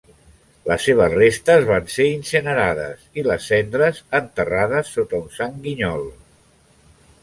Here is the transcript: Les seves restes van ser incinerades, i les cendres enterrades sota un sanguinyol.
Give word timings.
Les 0.69 0.85
seves 0.87 1.13
restes 1.15 1.67
van 1.67 1.85
ser 1.97 2.07
incinerades, 2.15 3.05
i 3.23 3.27
les 3.29 3.47
cendres 3.53 4.03
enterrades 4.23 4.93
sota 4.99 5.21
un 5.25 5.33
sanguinyol. 5.41 6.07